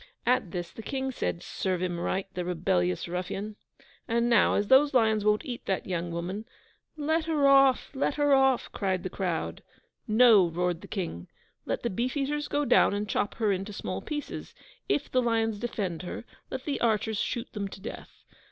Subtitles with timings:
[0.25, 3.55] At this, the King said, 'Serve him right, the rebellious ruffian!
[4.07, 6.45] And now, as those lions won't eat that young woman'
[6.97, 7.91] 'Let her off!
[7.93, 9.61] let her off!' cried the crowd.
[10.07, 11.27] 'NO!' roared the King.
[11.67, 14.55] 'Let the beef eaters go down and chop her into small pieces.
[14.89, 18.23] If the lions defend her, let the archers shoot them to death.